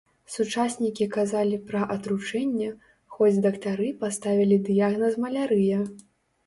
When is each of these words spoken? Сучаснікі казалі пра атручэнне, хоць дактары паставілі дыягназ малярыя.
Сучаснікі 0.35 1.07
казалі 1.15 1.59
пра 1.67 1.81
атручэнне, 1.97 2.71
хоць 3.19 3.33
дактары 3.45 3.95
паставілі 4.05 4.63
дыягназ 4.71 5.13
малярыя. 5.27 5.79